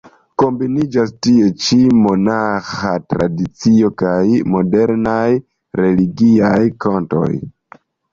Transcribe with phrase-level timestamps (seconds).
[0.41, 4.23] Kombiniĝas tie ĉi monaĥa tradicio kaj
[4.55, 5.27] modernaj
[5.81, 7.29] religiaj kantoj.